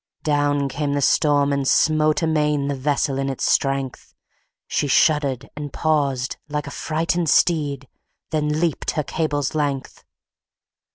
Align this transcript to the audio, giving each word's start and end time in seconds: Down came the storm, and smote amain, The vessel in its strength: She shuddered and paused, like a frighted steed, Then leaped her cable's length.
Down 0.23 0.67
came 0.67 0.93
the 0.93 0.99
storm, 1.01 1.53
and 1.53 1.67
smote 1.67 2.23
amain, 2.23 2.69
The 2.69 2.73
vessel 2.75 3.19
in 3.19 3.29
its 3.29 3.45
strength: 3.45 4.15
She 4.67 4.87
shuddered 4.87 5.47
and 5.55 5.71
paused, 5.71 6.37
like 6.49 6.65
a 6.65 6.71
frighted 6.71 7.29
steed, 7.29 7.87
Then 8.31 8.49
leaped 8.59 8.89
her 8.97 9.03
cable's 9.03 9.53
length. 9.53 10.03